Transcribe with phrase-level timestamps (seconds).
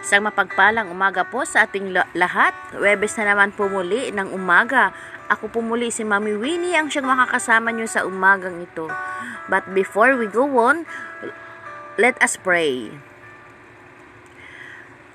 [0.00, 2.56] Isang mapagpalang umaga po sa ating la- lahat.
[2.76, 4.96] Webes na naman po muli ng umaga.
[5.28, 8.88] Ako po muli si Mami Winnie ang siyang makakasama nyo sa umagang ito.
[9.52, 10.88] But before we go on,
[12.00, 13.09] let us pray.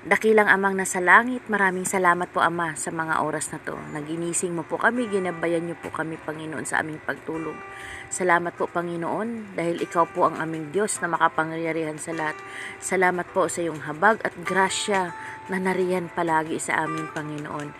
[0.06, 3.74] Dakilang amang nasa langit, maraming salamat po Ama sa mga oras na to.
[3.90, 7.58] Naginising mo po kami, ginabayan niyo po kami Panginoon sa aming pagtulog.
[8.06, 12.38] Salamat po Panginoon dahil ikaw po ang aming Diyos na makapangyarihan sa lahat.
[12.78, 15.10] Salamat po sa iyong habag at grasya
[15.50, 17.74] na nariyan palagi sa aming Panginoon.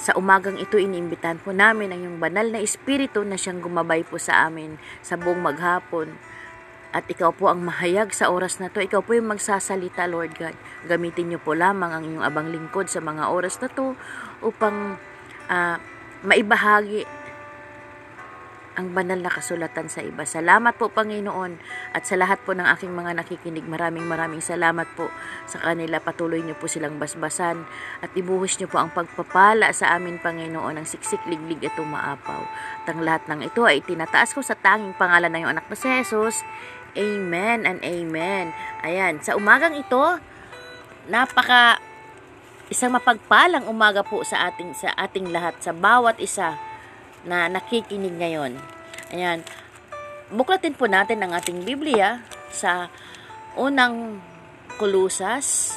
[0.00, 4.16] Sa umagang ito, iniimbitan po namin ang iyong banal na espiritu na siyang gumabay po
[4.16, 6.16] sa amin sa buong maghapon
[6.90, 8.82] at ikaw po ang mahayag sa oras na to.
[8.82, 10.58] Ikaw po yung magsasalita, Lord God.
[10.90, 13.94] Gamitin niyo po lamang ang inyong abang lingkod sa mga oras na to
[14.42, 14.98] upang
[15.46, 15.76] uh,
[16.26, 17.06] maibahagi
[18.80, 20.24] ang banal na kasulatan sa iba.
[20.24, 21.60] Salamat po, Panginoon,
[21.92, 25.12] at sa lahat po ng aking mga nakikinig, maraming maraming salamat po
[25.44, 26.00] sa kanila.
[26.00, 27.68] Patuloy niyo po silang basbasan
[28.00, 32.40] at ibuhos niyo po ang pagpapala sa amin, Panginoon, ang siksik, liglig at umaapaw.
[32.80, 35.76] At ang lahat ng ito ay tinataas ko sa tanging pangalan ng iyong anak na
[35.76, 36.40] si Jesus.
[36.98, 38.50] Amen and amen.
[38.82, 40.18] Ayan, sa umagang ito,
[41.06, 41.78] napaka
[42.70, 46.58] isang mapagpalang umaga po sa ating sa ating lahat sa bawat isa
[47.26, 48.58] na nakikinig ngayon.
[49.10, 49.42] Ayan.
[50.30, 52.22] Buklatin po natin ang ating Biblia
[52.54, 52.86] sa
[53.58, 54.22] unang
[54.78, 55.74] Kulusas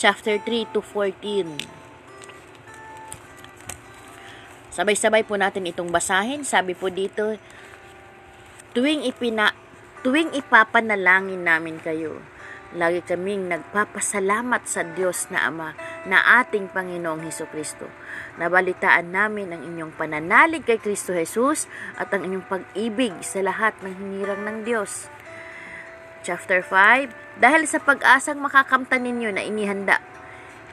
[0.00, 1.60] chapter 3 to 14.
[4.72, 6.46] Sabay-sabay po natin itong basahin.
[6.46, 7.36] Sabi po dito,
[8.72, 9.52] tuwing ipina
[9.98, 12.22] Tuwing ipapanalangin namin kayo,
[12.70, 15.74] lagi kaming nagpapasalamat sa Diyos na Ama
[16.06, 17.90] na ating Panginoong Heso Kristo.
[18.38, 21.66] Nabalitaan namin ang inyong pananalig kay Kristo Jesus
[21.98, 25.10] at ang inyong pag-ibig sa lahat ng hinirang ng Diyos.
[26.22, 29.98] Chapter 5 Dahil sa pag-asang makakamtan ninyo na inihanda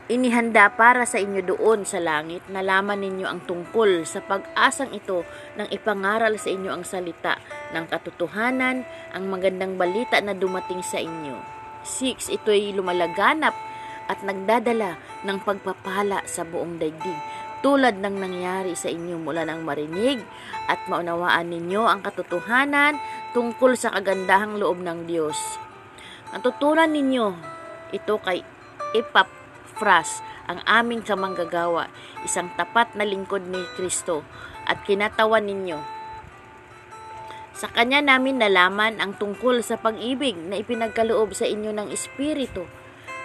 [0.05, 5.25] inihanda para sa inyo doon sa langit, nalaman ninyo ang tungkol sa pag-asang ito
[5.57, 7.41] nang ipangaral sa inyo ang salita
[7.75, 11.35] ng katotohanan, ang magandang balita na dumating sa inyo.
[11.83, 12.31] 6.
[12.31, 13.53] Ito'y lumalaganap
[14.07, 14.95] at nagdadala
[15.27, 17.19] ng pagpapala sa buong daigdig
[17.65, 20.21] tulad ng nangyari sa inyo mula nang marinig
[20.69, 23.01] at maunawaan ninyo ang katotohanan
[23.33, 25.57] tungkol sa kagandahang loob ng Diyos.
[26.29, 27.33] Natutunan ninyo
[27.89, 28.45] ito kay
[28.93, 29.29] Epap
[29.75, 31.89] Fras, ang aming kamanggagawa,
[32.21, 34.21] isang tapat na lingkod ni Kristo
[34.69, 35.94] at kinatawan ninyo.
[37.65, 42.61] Sa Kanya namin nalaman ang tungkol sa pag-ibig na ipinagkaloob sa inyo ng Espiritu.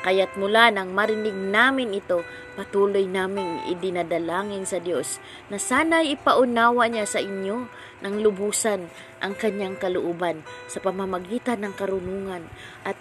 [0.00, 2.24] Kaya't mula nang marinig namin ito,
[2.56, 5.20] patuloy naming idinadalangin sa Diyos
[5.52, 7.68] na sana'y ipaunawa niya sa inyo
[8.00, 8.88] ng lubusan
[9.20, 10.40] ang kanyang kalooban
[10.72, 12.48] sa pamamagitan ng karunungan
[12.88, 12.96] at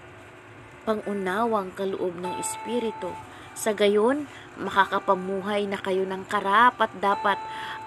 [0.83, 3.15] pangunawang kaloob ng Espiritu
[3.55, 7.35] sa gayon, makakapamuhay na kayo ng karapat dapat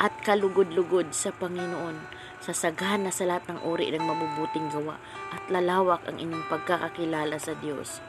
[0.00, 2.21] at kalugod-lugod sa Panginoon.
[2.42, 4.98] Sasagana sa lahat ng uri ng mabubuting gawa
[5.30, 8.02] at lalawak ang inyong pagkakakilala sa Diyos.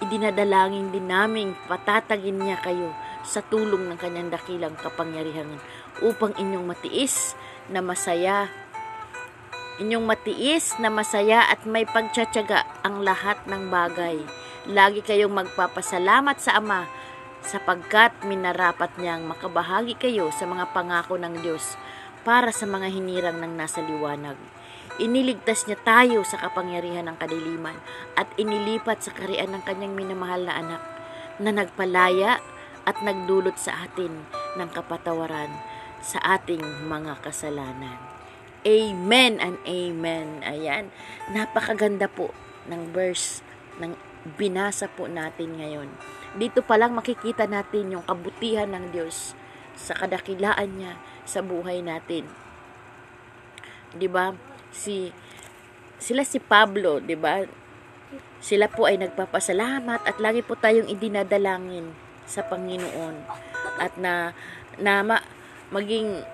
[0.00, 5.60] Idinadalangin din naming patatagin niya kayo sa tulong ng kanyang dakilang kapangyarihan
[6.00, 7.36] upang inyong matiis
[7.68, 8.48] na masaya
[9.76, 14.16] inyong matiis na masaya at may pagtsatsaga ang lahat ng bagay.
[14.66, 16.88] Lagi kayong magpapasalamat sa Ama
[17.44, 21.76] sapagkat minarapat niyang makabahagi kayo sa mga pangako ng Diyos
[22.26, 24.34] para sa mga hinirang ng nasa liwanag.
[24.98, 27.78] Iniligtas niya tayo sa kapangyarihan ng kadiliman
[28.18, 30.82] at inilipat sa karian ng kanyang minamahal na anak
[31.38, 32.42] na nagpalaya
[32.82, 34.26] at nagdulot sa atin
[34.58, 35.54] ng kapatawaran
[36.02, 37.94] sa ating mga kasalanan.
[38.66, 40.42] Amen and amen.
[40.42, 40.90] Ayan,
[41.30, 42.34] napakaganda po
[42.66, 43.46] ng verse
[43.78, 43.94] ng
[44.34, 45.86] binasa po natin ngayon.
[46.34, 49.38] Dito pa lang makikita natin yung kabutihan ng Diyos
[49.76, 50.92] sa kadakilaan niya
[51.28, 52.26] sa buhay natin.
[53.94, 54.32] 'Di ba?
[54.72, 55.12] Si
[56.00, 57.44] sila si Pablo, 'di ba?
[58.40, 61.92] Sila po ay nagpapasalamat at lagi po tayong idinadalangin
[62.26, 63.16] sa Panginoon
[63.78, 64.32] at na
[64.80, 65.16] na ma,
[65.72, 66.24] maging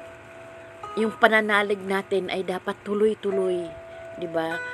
[0.99, 3.69] yung pananalig natin ay dapat tuloy-tuloy,
[4.17, 4.73] 'di ba?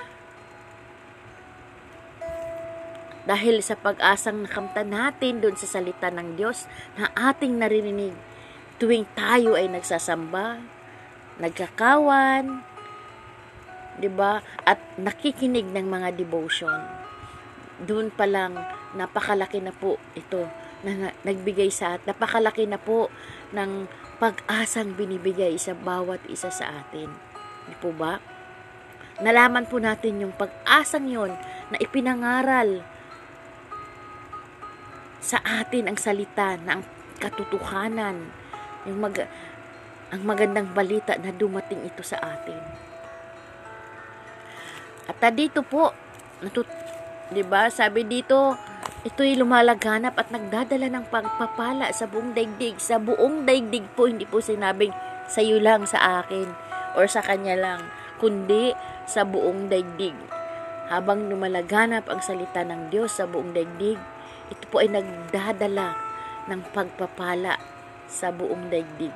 [3.29, 6.65] dahil sa pag-asang nakamtan natin doon sa salita ng Diyos
[6.97, 8.17] na ating naririnig
[8.79, 10.63] tuwing tayo ay nagsasamba,
[11.43, 12.63] nagkakawan,
[13.99, 14.41] 'di ba?
[14.63, 16.79] At nakikinig ng mga devotion.
[17.83, 18.59] Doon pa lang
[18.95, 20.47] napakalaki na po ito
[20.87, 23.11] na nagbigay sa at napakalaki na po
[23.51, 27.11] ng pag-asang binibigay sa bawat isa sa atin.
[27.67, 28.19] Di po ba?
[29.19, 31.35] Nalaman po natin yung pag-asang yon
[31.75, 32.83] na ipinangaral
[35.19, 36.81] sa atin ang salita ng
[37.19, 38.31] katotohanan,
[38.89, 39.15] yung mag
[40.09, 42.57] ang magandang balita na dumating ito sa atin.
[45.05, 45.93] At dito po,
[46.41, 46.69] natut
[47.29, 47.69] 'di ba?
[47.69, 48.57] Sabi dito,
[49.05, 52.81] ito'y lumalaganap at nagdadala ng pagpapala sa buong daigdig.
[52.81, 54.93] Sa buong daigdig po, hindi po sinabing
[55.29, 56.49] sa iyo lang, sa akin,
[56.97, 57.81] or sa kanya lang,
[58.17, 58.73] kundi
[59.05, 60.17] sa buong daigdig.
[60.89, 64.01] Habang lumalaganap ang salita ng Diyos sa buong daigdig,
[64.49, 65.93] ito po ay nagdadala
[66.49, 67.61] ng pagpapala
[68.09, 69.13] sa buong daigdig.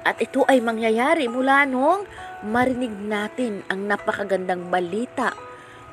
[0.00, 2.08] At ito ay mangyayari mula nung
[2.40, 5.36] marinig natin ang napakagandang balita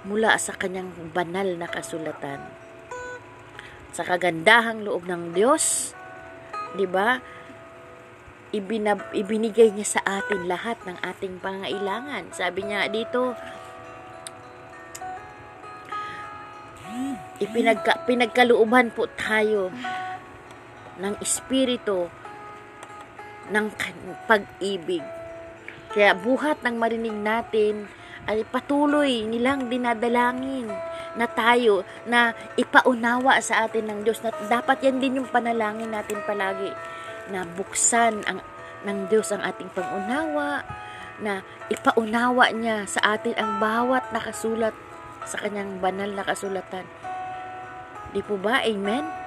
[0.07, 2.39] mula sa kanyang banal na kasulatan.
[3.91, 5.91] Sa kagandahang loob ng Diyos,
[6.79, 7.19] 'di ba?
[9.11, 12.31] Ibinigay niya sa atin lahat ng ating pangailangan.
[12.31, 13.35] Sabi niya dito,
[17.43, 19.67] ipinagka, pinagkalooban po tayo
[20.97, 22.09] ng espiritu
[23.51, 23.65] ng
[24.27, 25.03] pag-ibig.
[25.93, 27.87] Kaya buhat ng marinig natin
[28.27, 30.67] ay patuloy nilang dinadalangin
[31.15, 36.19] na tayo na ipaunawa sa atin ng Diyos na dapat yan din yung panalangin natin
[36.27, 36.69] palagi
[37.31, 38.43] na buksan ang
[38.85, 40.61] ng Diyos ang ating pangunawa
[41.17, 41.41] na
[41.71, 44.75] ipaunawa niya sa atin ang bawat nakasulat
[45.25, 46.85] sa kanyang banal na kasulatan.
[48.13, 48.61] Di po ba?
[48.61, 49.26] Amen?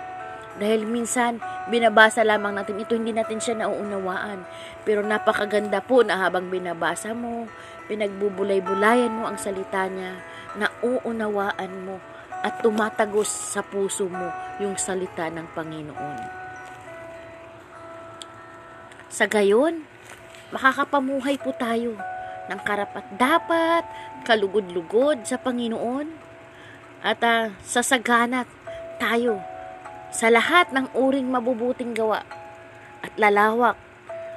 [0.59, 1.39] Dahil minsan,
[1.71, 4.43] binabasa lamang natin ito, hindi natin siya nauunawaan.
[4.83, 7.47] Pero napakaganda po na habang binabasa mo,
[7.87, 10.19] pinagbubulay-bulayan mo ang salita niya,
[10.59, 11.97] na uunawaan mo
[12.41, 16.19] at tumatagos sa puso mo yung salita ng Panginoon.
[19.13, 19.85] Sa gayon,
[20.51, 21.95] makakapamuhay po tayo
[22.51, 23.85] ng karapat dapat,
[24.27, 26.09] kalugod-lugod sa Panginoon,
[27.01, 28.49] at uh, sasaganat
[29.01, 29.41] tayo
[30.11, 32.27] sa lahat ng uring mabubuting gawa
[33.01, 33.79] at lalawak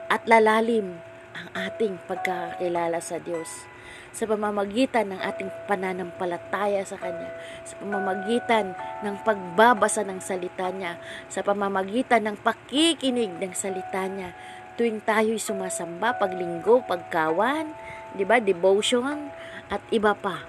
[0.09, 1.01] at lalalim
[1.33, 3.73] ang ating pagkakakilala sa Diyos
[4.13, 7.33] sa pamamagitan ng ating pananampalataya sa Kanya,
[7.65, 11.01] sa pamamagitan ng pagbabasa ng salita niya,
[11.33, 14.37] sa pamamagitan ng pakikinig ng salita niya,
[14.77, 17.73] tuwing tayo'y sumasamba, paglinggo, pagkawan,
[18.13, 19.33] di ba, devotion,
[19.73, 20.45] at iba pa.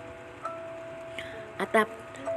[1.56, 1.88] At uh,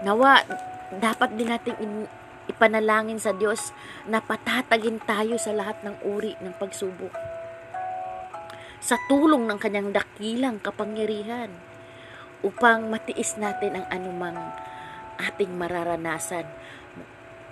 [0.07, 0.47] nawa,
[0.95, 2.07] dapat din nating
[2.47, 3.71] ipanalangin sa Diyos
[4.07, 7.37] na patatagin tayo sa lahat ng uri ng pagsubok
[8.77, 11.49] sa tulong ng kanyang dakilang kapangyarihan
[12.45, 14.37] upang matiis natin ang anumang
[15.17, 16.45] ating mararanasan.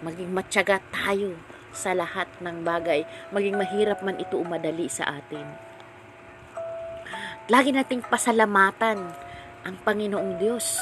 [0.06, 1.33] Maging matyaga tayo
[1.74, 3.03] sa lahat ng bagay,
[3.33, 5.44] maging mahirap man ito umadali sa atin.
[7.50, 9.00] Lagi nating pasalamatan
[9.65, 10.77] ang Panginoong Diyos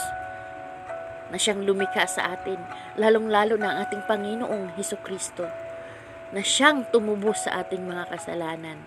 [1.33, 2.61] na siyang lumikha sa atin,
[2.93, 5.49] lalong-lalo na ang ating Panginoong Heso Kristo,
[6.29, 8.77] na siyang tumubos sa ating mga kasalanan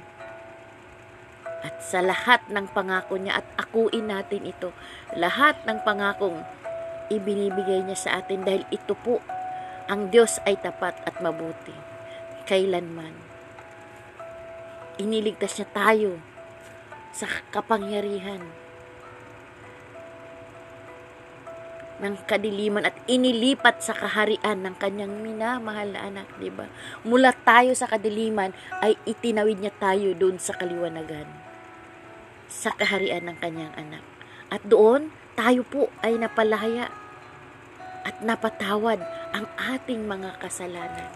[1.67, 4.71] at sa lahat ng pangako niya at akuin natin ito.
[5.19, 6.47] Lahat ng pangakong
[7.11, 9.19] ibinibigay niya sa atin dahil ito po
[9.91, 11.75] ang Diyos ay tapat at mabuti.
[12.47, 13.15] Kailanman.
[15.03, 16.13] Iniligtas niya tayo
[17.11, 18.66] sa kapangyarihan
[21.97, 26.69] ng kadiliman at inilipat sa kaharian ng kanyang minamahal na anak, di ba?
[27.03, 28.53] Mula tayo sa kadiliman
[28.85, 31.47] ay itinawid niya tayo doon sa kaliwanagan
[32.47, 34.03] sa kaharian ng kanyang anak.
[34.49, 36.89] At doon, tayo po ay napalaya
[38.07, 39.03] at napatawad
[39.35, 41.11] ang ating mga kasalanan.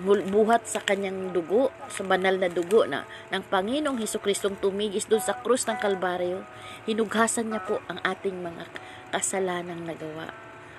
[0.00, 5.20] Buhat sa kanyang dugo, sa banal na dugo na ng Panginoong Heso Kristong tumigis doon
[5.20, 6.48] sa krus ng Kalbaryo,
[6.88, 8.64] hinughasan niya po ang ating mga
[9.12, 10.32] kasalanang nagawa.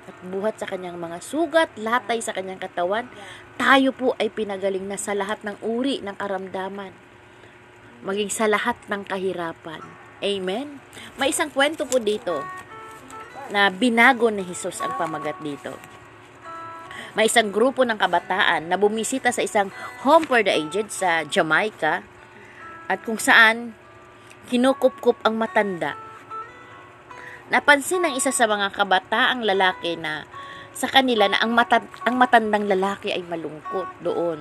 [0.10, 3.06] At buhat sa kanyang mga sugat, latay sa kanyang katawan,
[3.62, 7.12] tayo po ay pinagaling na sa lahat ng uri ng karamdaman
[8.02, 9.82] maging sa lahat ng kahirapan.
[10.22, 10.82] Amen?
[11.18, 12.42] May isang kwento po dito
[13.54, 15.74] na binago ni Jesus ang pamagat dito.
[17.12, 19.68] May isang grupo ng kabataan na bumisita sa isang
[20.08, 22.08] home for the aged sa Jamaica
[22.88, 23.76] at kung saan
[24.48, 26.00] kinukupkup ang matanda.
[27.52, 30.24] Napansin ng isa sa mga kabataang lalaki na
[30.72, 34.40] sa kanila na ang, mata, ang matandang lalaki ay malungkot doon.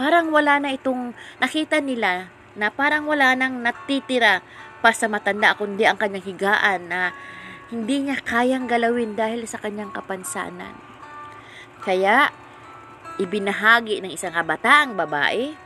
[0.00, 1.12] Parang wala na itong
[1.44, 4.40] nakita nila na parang wala nang natitira
[4.80, 7.12] pa sa matanda kundi ang kanyang higaan na
[7.68, 10.89] hindi niya kayang galawin dahil sa kanyang kapansanan.
[11.80, 12.28] Kaya,
[13.16, 15.56] ibinahagi ng isang kabataang babae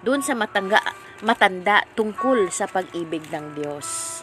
[0.00, 0.80] doon sa matanga,
[1.20, 4.20] matanda tungkol sa pag-ibig ng Diyos.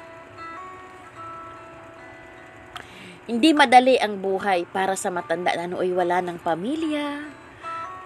[3.25, 7.25] Hindi madali ang buhay para sa matanda na nooy wala ng pamilya,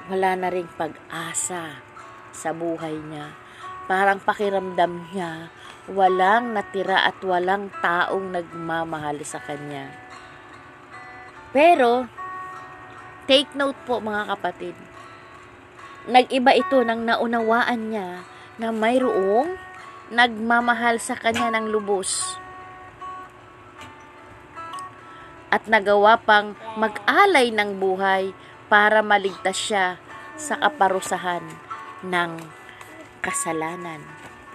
[0.07, 1.83] wala na ring pag-asa
[2.31, 3.35] sa buhay niya.
[3.83, 5.51] Parang pakiramdam niya,
[5.91, 9.91] walang natira at walang taong nagmamahal sa kanya.
[11.51, 12.07] Pero,
[13.29, 14.73] take note po mga kapatid,
[16.09, 18.25] nag-iba ito nang naunawaan niya
[18.57, 19.53] na mayroong
[20.09, 22.41] nagmamahal sa kanya ng lubos
[25.53, 28.33] at nagawa pang mag-alay ng buhay
[28.65, 30.01] para maligtas siya
[30.33, 31.45] sa kaparusahan
[32.01, 32.31] ng
[33.21, 34.01] kasalanan.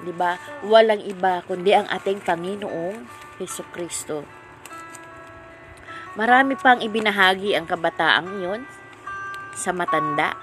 [0.02, 0.34] 'Di ba?
[0.66, 3.06] Walang iba kundi ang ating Panginoong
[3.38, 4.43] Heso Kristo.
[6.14, 8.62] Marami pang ibinahagi ang kabataang iyon
[9.58, 10.38] sa matanda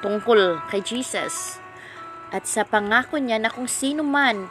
[0.00, 1.60] tungkol kay Jesus
[2.32, 4.48] at sa pangako niya na kung sino man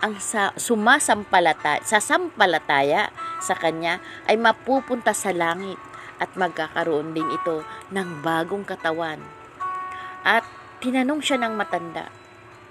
[0.00, 3.12] ang sa, sumasampalataya, sasampalataya
[3.44, 4.00] sa Kanya
[4.32, 5.76] ay mapupunta sa langit
[6.16, 7.60] at magkakaroon din ito
[7.92, 9.20] ng bagong katawan.
[10.24, 10.48] At
[10.80, 12.08] tinanong siya ng matanda.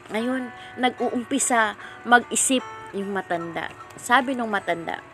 [0.10, 0.50] Ngayon,
[0.82, 2.66] nag-uumpisa mag-isip
[2.98, 3.70] yung matanda.
[3.96, 5.11] Sabi ng matanda,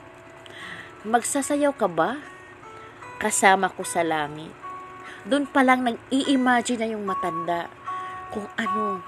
[1.07, 2.19] magsasayaw ka ba?
[3.17, 4.51] Kasama ko sa langit.
[5.23, 7.71] Doon pa lang nag-i-imagine na yung matanda
[8.29, 9.01] kung ano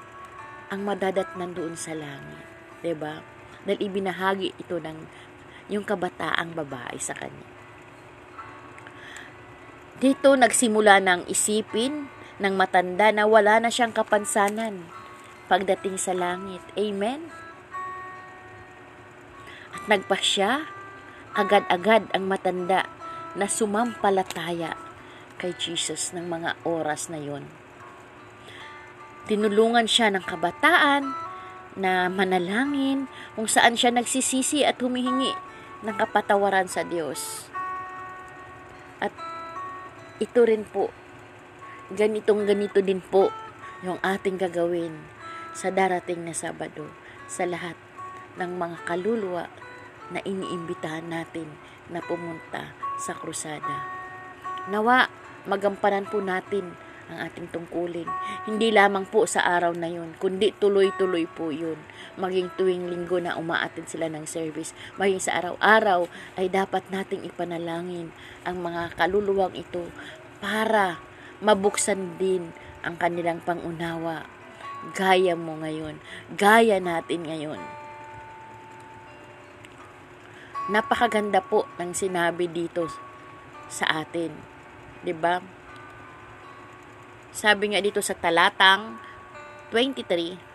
[0.72, 2.48] ang madadatnan doon sa langit.
[2.96, 3.20] ba?
[3.68, 4.98] Dahil ibinahagi ito ng
[5.70, 7.48] yung kabataang babae sa kanya.
[10.00, 12.08] Dito nagsimula ng isipin
[12.40, 14.88] ng matanda na wala na siyang kapansanan
[15.52, 16.64] pagdating sa langit.
[16.80, 17.28] Amen?
[19.76, 20.79] At nagpa siya,
[21.40, 22.84] agad-agad ang matanda
[23.40, 24.76] na sumampalataya
[25.40, 27.48] kay Jesus ng mga oras na yon.
[29.24, 31.16] Tinulungan siya ng kabataan
[31.80, 33.08] na manalangin
[33.40, 35.32] kung saan siya nagsisisi at humihingi
[35.88, 37.48] ng kapatawaran sa Diyos.
[39.00, 39.16] At
[40.20, 40.92] ito rin po,
[41.96, 43.32] ganitong ganito din po
[43.80, 44.92] yung ating gagawin
[45.56, 46.92] sa darating na Sabado
[47.32, 47.80] sa lahat
[48.36, 49.48] ng mga kaluluwa
[50.10, 51.50] na iniimbitahan natin
[51.90, 53.86] na pumunta sa krusada.
[54.70, 55.10] Nawa,
[55.50, 56.78] magampanan po natin
[57.10, 58.06] ang ating tungkulin.
[58.46, 61.78] Hindi lamang po sa araw na yun, kundi tuloy-tuloy po yun.
[62.22, 66.06] Maging tuwing linggo na umaatid sila ng service, maging sa araw-araw
[66.38, 68.14] ay dapat nating ipanalangin
[68.46, 69.90] ang mga kaluluwang ito
[70.38, 71.02] para
[71.42, 72.54] mabuksan din
[72.86, 74.30] ang kanilang pangunawa.
[74.96, 76.00] Gaya mo ngayon.
[76.40, 77.79] Gaya natin ngayon.
[80.70, 82.86] Napakaganda po ng sinabi dito
[83.66, 84.30] sa atin.
[85.02, 85.42] 'Di ba?
[87.34, 89.02] Sabi nga dito sa talatang
[89.74, 90.50] 23,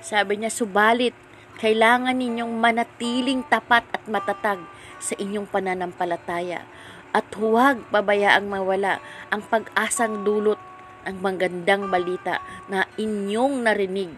[0.00, 1.12] sabi niya, subalit,
[1.60, 4.64] kailangan ninyong manatiling tapat at matatag
[4.96, 6.64] sa inyong pananampalataya
[7.12, 10.56] at huwag pabayaang mawala ang pag-asang dulot
[11.04, 12.40] ng magandang balita
[12.72, 14.08] na inyong narinig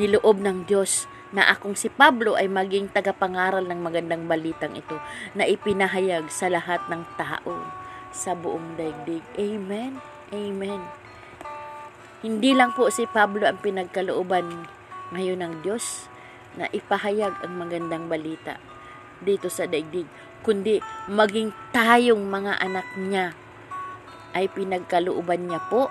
[0.00, 5.00] niloob ng Diyos na akong si Pablo ay maging tagapangaral ng magandang balitang ito
[5.32, 7.56] na ipinahayag sa lahat ng tao
[8.12, 9.24] sa buong daigdig.
[9.40, 9.96] Amen.
[10.32, 10.80] Amen.
[12.20, 14.68] Hindi lang po si Pablo ang pinagkalooban
[15.10, 16.06] ngayon ng Diyos
[16.54, 18.60] na ipahayag ang magandang balita
[19.24, 20.06] dito sa daigdig,
[20.44, 23.32] kundi maging tayong mga anak niya
[24.36, 25.88] ay pinagkalooban niya po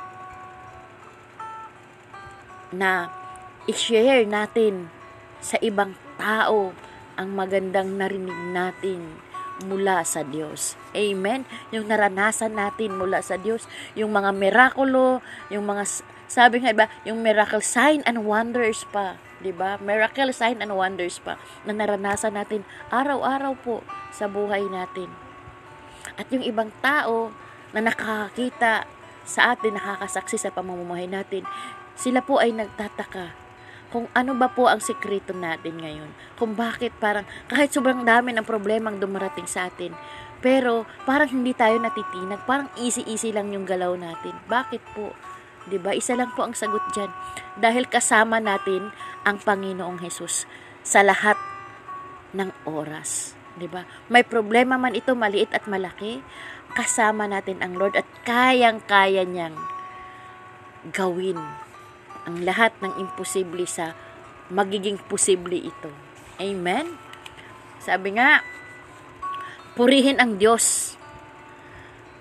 [2.71, 3.11] na
[3.67, 5.00] i-share natin
[5.41, 6.71] sa ibang tao
[7.17, 9.19] ang magandang narinig natin
[9.65, 10.79] mula sa Diyos.
[10.93, 11.45] Amen?
[11.69, 15.21] Yung naranasan natin mula sa Diyos, yung mga mirakulo,
[15.53, 15.85] yung mga,
[16.25, 19.17] sabi nga ba, yung miracle sign and wonders pa.
[19.41, 19.81] 'di ba?
[19.81, 22.61] Miracle sign and wonders pa na naranasan natin
[22.93, 23.81] araw-araw po
[24.13, 25.09] sa buhay natin.
[26.15, 27.33] At yung ibang tao
[27.73, 28.85] na nakakakita
[29.25, 31.45] sa atin, nakakasaksi sa pamumuhay natin,
[31.97, 33.33] sila po ay nagtataka
[33.91, 36.09] kung ano ba po ang sikreto natin ngayon.
[36.39, 39.91] Kung bakit parang kahit sobrang dami ng problemang dumarating sa atin,
[40.41, 44.33] pero parang hindi tayo natitinag, parang easy-easy lang yung galaw natin.
[44.49, 45.13] Bakit po?
[45.69, 45.93] 'Di ba?
[45.93, 47.11] Isa lang po ang sagot diyan.
[47.61, 48.89] Dahil kasama natin
[49.27, 50.49] ang Panginoong Hesus
[50.81, 51.37] sa lahat
[52.33, 53.37] ng oras.
[53.59, 53.85] 'Di ba?
[54.09, 56.25] May problema man ito maliit at malaki,
[56.73, 59.59] kasama natin ang Lord at kayang-kaya niyang
[60.89, 61.37] gawin
[62.27, 63.97] ang lahat ng imposible sa
[64.51, 65.89] magiging posible ito.
[66.37, 66.97] Amen?
[67.81, 68.45] Sabi nga,
[69.73, 70.97] purihin ang Diyos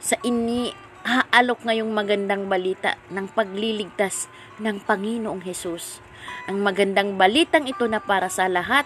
[0.01, 0.73] sa ini
[1.05, 4.29] haalok ngayong magandang balita ng pagliligtas
[4.61, 6.01] ng Panginoong Hesus.
[6.49, 8.85] Ang magandang balitang ito na para sa lahat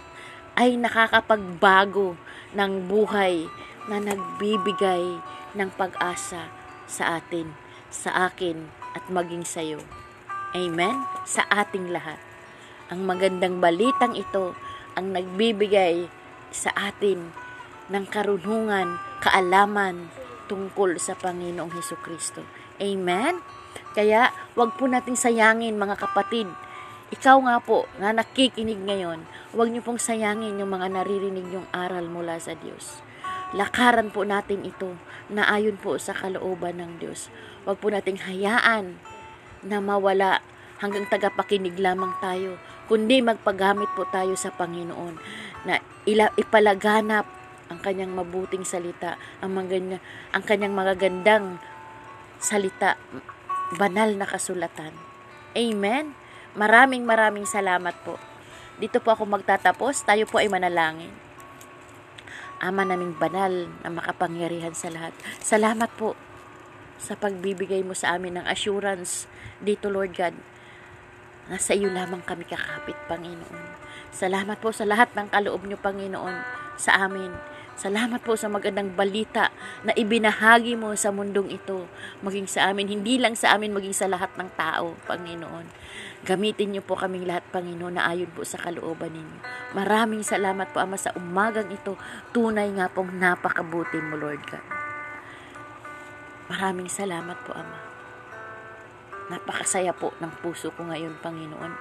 [0.54, 2.14] ay nakakapagbago
[2.54, 3.50] ng buhay
[3.90, 5.18] na nagbibigay
[5.54, 6.50] ng pag-asa
[6.86, 7.50] sa atin,
[7.90, 9.82] sa akin, at maging sa iyo.
[10.54, 11.02] Amen?
[11.26, 12.22] Sa ating lahat.
[12.86, 14.54] Ang magandang balitang ito
[14.94, 16.06] ang nagbibigay
[16.54, 17.34] sa atin
[17.90, 20.14] ng karunungan, kaalaman
[20.46, 22.46] tungkol sa Panginoong Heso Kristo.
[22.78, 23.42] Amen?
[23.98, 26.46] Kaya, wag po nating sayangin mga kapatid.
[27.10, 29.26] Ikaw nga po, na nakikinig ngayon,
[29.58, 33.02] wag niyo pong sayangin yung mga naririnig yung aral mula sa Diyos.
[33.58, 34.94] Lakaran po natin ito
[35.26, 37.26] na ayon po sa kalooban ng Diyos.
[37.66, 39.02] Wag po nating hayaan
[39.64, 40.44] na mawala
[40.78, 45.16] hanggang tagapakinig lamang tayo, kundi magpagamit po tayo sa Panginoon
[45.64, 47.24] na ila, ipalaganap
[47.72, 49.96] ang kanyang mabuting salita, ang, maganda,
[50.36, 51.56] ang kanyang magagandang
[52.36, 53.00] salita,
[53.80, 54.92] banal na kasulatan.
[55.56, 56.12] Amen?
[56.54, 58.20] Maraming maraming salamat po.
[58.76, 61.10] Dito po ako magtatapos, tayo po ay manalangin.
[62.60, 65.16] Ama naming banal na makapangyarihan sa lahat.
[65.40, 66.14] Salamat po
[66.98, 69.26] sa pagbibigay mo sa amin ng assurance
[69.60, 70.34] dito, Lord God.
[71.50, 73.84] Nasa iyo lamang kami kakapit, Panginoon.
[74.14, 76.36] Salamat po sa lahat ng kaloob niyo, Panginoon,
[76.80, 77.34] sa amin.
[77.74, 79.50] Salamat po sa magandang balita
[79.82, 81.90] na ibinahagi mo sa mundong ito,
[82.22, 85.66] maging sa amin, hindi lang sa amin, maging sa lahat ng tao, Panginoon.
[86.22, 89.38] Gamitin niyo po kaming lahat, Panginoon, na ayon po sa kalooban ninyo.
[89.74, 91.98] Maraming salamat po, Ama, sa umagang ito.
[92.30, 94.83] Tunay nga pong napakabuti mo, Lord God.
[96.54, 97.78] Maraming salamat po, Ama.
[99.26, 101.72] Napakasaya po ng puso ko ngayon, Panginoon.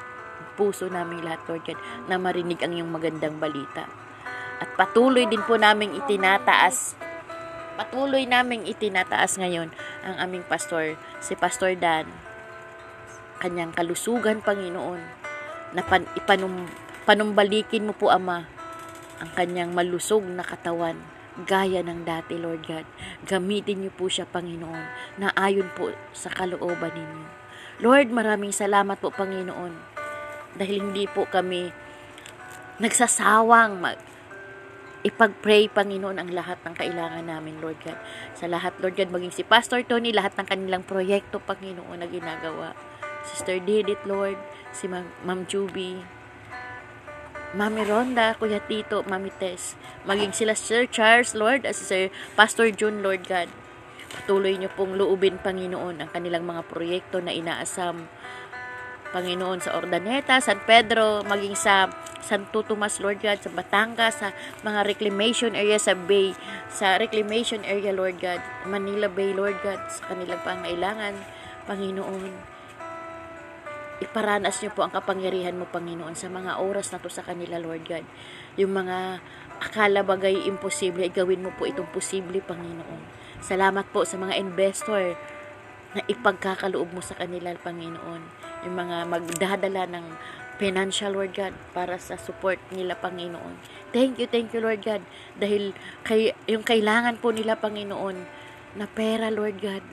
[0.42, 1.78] Ang puso namin lahat, Lord God,
[2.10, 3.86] na marinig ang iyong magandang balita.
[4.58, 6.98] At patuloy din po namin itinataas
[7.74, 9.74] patuloy naming itinataas ngayon
[10.06, 12.06] ang aming pastor, si Pastor Dan.
[13.42, 15.02] Kanyang kalusugan, Panginoon,
[15.74, 16.70] na pan, ipanum,
[17.04, 18.46] panumbalikin mo po, Ama,
[19.20, 20.96] ang kanyang malusog na katawan,
[21.42, 22.86] gaya ng dati, Lord God.
[23.26, 27.26] Gamitin niyo po siya, Panginoon, na ayon po sa kalooban ninyo.
[27.82, 29.74] Lord, maraming salamat po, Panginoon,
[30.54, 31.74] dahil hindi po kami
[32.78, 33.98] nagsasawang mag,
[35.04, 37.98] ipag-pray, Panginoon, ang lahat ng kailangan namin, Lord God.
[38.38, 42.78] Sa lahat, Lord God, maging si Pastor Tony, lahat ng kanilang proyekto, Panginoon, na ginagawa.
[43.26, 44.38] Sister Didit, Lord,
[44.72, 46.00] si Ma- Ma'am Juby,
[47.54, 49.78] Mami Ronda, Kuya Tito, Mami Tess,
[50.10, 53.46] maging sila Sir Charles, Lord, as Sir Pastor June, Lord God.
[54.14, 58.10] Patuloy niyo pong luubin, Panginoon, ang kanilang mga proyekto na inaasam
[59.14, 61.94] Panginoon sa Ordaneta, San Pedro, maging sa
[62.26, 64.34] Santo Tomas, Lord God, sa Batangas, sa
[64.66, 66.34] mga reclamation area sa Bay,
[66.74, 71.14] sa reclamation area, Lord God, Manila Bay, Lord God, sa kanilang pangailangan,
[71.70, 72.53] Panginoon.
[74.02, 77.86] Iparanas niyo po ang kapangyarihan mo, Panginoon, sa mga oras na to sa kanila, Lord
[77.86, 78.06] God.
[78.58, 79.22] Yung mga
[79.62, 83.02] akala bagay imposible, gawin mo po itong posible, Panginoon.
[83.44, 85.14] Salamat po sa mga investor
[85.94, 90.06] na ipagkakaloob mo sa kanila, Panginoon yung mga magdadala ng
[90.58, 93.60] financial, Lord God, para sa support nila, Panginoon.
[93.92, 95.04] Thank you, thank you, Lord God,
[95.38, 95.76] dahil
[96.08, 98.18] kay, yung kailangan po nila, Panginoon,
[98.80, 99.84] na pera, Lord God.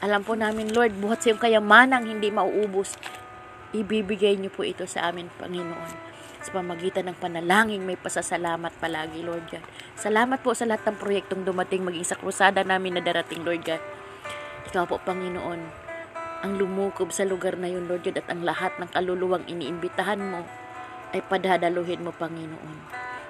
[0.00, 2.96] Alam po namin, Lord, buhat sa yung kayamanang hindi mauubos,
[3.76, 5.92] ibibigay niyo po ito sa amin, Panginoon.
[6.40, 9.60] Sa pamagitan ng panalangin, may pasasalamat palagi, Lord God.
[10.00, 13.84] Salamat po sa lahat ng proyektong dumating, maging sa krusada namin na darating, Lord God.
[14.72, 15.60] Ikaw po, Panginoon,
[16.48, 20.48] ang lumukob sa lugar na yun, Lord God, at ang lahat ng kaluluwang iniimbitahan mo
[21.12, 22.76] ay padadaluhin mo, Panginoon.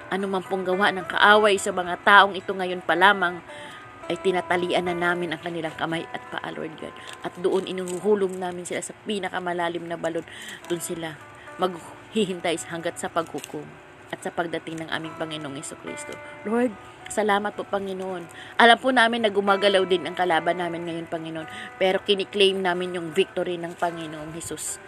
[0.07, 3.43] Ano man pong gawa ng kaaway sa mga taong ito ngayon pa lamang,
[4.11, 6.91] ay tinatalian na namin ang kanilang kamay at paa, Lord God.
[7.23, 10.27] At doon inuhulong namin sila sa pinakamalalim na balon.
[10.67, 11.15] Doon sila
[11.55, 13.63] maghihintay hanggat sa paghukom
[14.11, 16.11] at sa pagdating ng aming Panginoong Iso Kristo.
[16.43, 16.75] Lord,
[17.11, 18.23] Salamat po, Panginoon.
[18.55, 21.43] Alam po namin na gumagalaw din ang kalaban namin ngayon, Panginoon.
[21.75, 24.79] Pero kiniklaim namin yung victory ng Panginoong Jesus.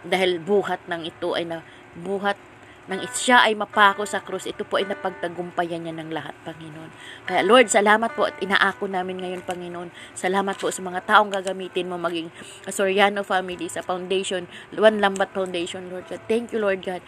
[0.00, 1.60] Dahil buhat ng ito ay na
[1.92, 2.40] buhat
[2.86, 6.90] nang siya ay mapako sa krus, ito po ay napagtagumpayan niya ng lahat, Panginoon.
[7.26, 9.90] Kaya Lord, salamat po at inaako namin ngayon, Panginoon.
[10.14, 12.30] Salamat po sa mga taong gagamitin mo maging
[12.70, 16.22] Soriano family sa foundation, One Lambat Foundation, Lord God.
[16.30, 17.02] Thank you, Lord God.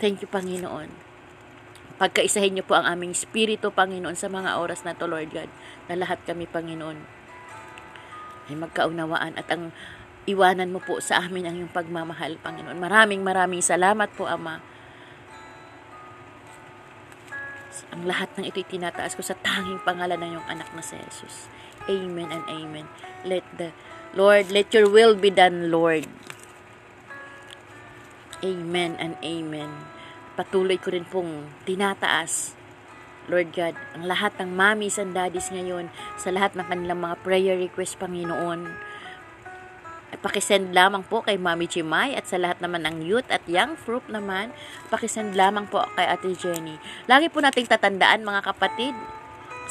[0.00, 0.88] Thank you, Panginoon.
[2.00, 5.52] Pagkaisahin niyo po ang aming spirito, Panginoon, sa mga oras na to, Lord God,
[5.92, 6.96] na lahat kami, Panginoon,
[8.48, 9.76] ay magkaunawaan at ang
[10.24, 12.80] iwanan mo po sa amin ang iyong pagmamahal, Panginoon.
[12.80, 14.71] Maraming maraming salamat po, Ama.
[17.92, 21.48] Ang lahat ng ito'y tinataas ko sa tanging pangalan ng iyong anak na si Jesus.
[21.88, 22.86] Amen and amen.
[23.24, 23.72] Let the
[24.12, 26.04] Lord, let your will be done, Lord.
[28.44, 29.88] Amen and amen.
[30.32, 32.56] patuloy ko rin pong tinataas
[33.30, 35.86] Lord God, ang lahat ng mommies and daddies ngayon,
[36.18, 38.66] sa lahat ng kanilang mga prayer request, Panginoon,
[40.20, 44.04] pakisend lamang po kay Mami Chimay at sa lahat naman ng youth at young fruit
[44.12, 44.52] naman,
[44.92, 46.76] pakisend lamang po kay Ate Jenny.
[47.08, 48.92] Lagi po nating tatandaan mga kapatid,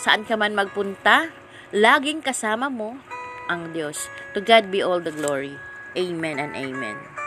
[0.01, 1.29] saan ka man magpunta,
[1.69, 2.97] laging kasama mo
[3.45, 4.09] ang Diyos.
[4.33, 5.59] To God be all the glory.
[5.93, 7.20] Amen and amen.